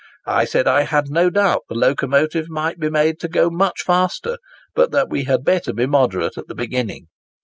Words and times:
I 0.25 0.45
said 0.45 0.67
I 0.67 0.81
had 0.81 1.11
no 1.11 1.29
doubt 1.29 1.65
the 1.69 1.75
locomotive 1.75 2.49
might 2.49 2.79
be 2.79 2.89
made 2.89 3.19
to 3.19 3.27
go 3.27 3.51
much 3.51 3.81
faster, 3.83 4.37
but 4.73 4.89
that 4.89 5.09
we 5.11 5.25
had 5.25 5.43
better 5.43 5.73
be 5.73 5.85
moderate 5.85 6.39
at 6.39 6.47
the 6.47 6.55
beginning. 6.55 7.05